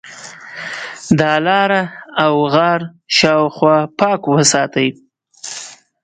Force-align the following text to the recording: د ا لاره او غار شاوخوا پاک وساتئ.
د 1.19 1.21
ا 1.35 1.37
لاره 1.45 1.81
او 2.23 2.33
غار 2.53 2.81
شاوخوا 3.17 3.77
پاک 3.99 4.21
وساتئ. 4.35 4.89